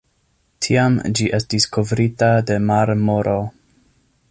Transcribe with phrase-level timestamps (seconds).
[0.67, 3.39] Tiam ĝi estis kovrita je marmoro.